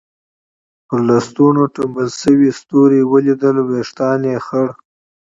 [0.87, 4.67] پر لستوڼو ټومبل شوي ستوري ولیدل، وېښتان یې خړ.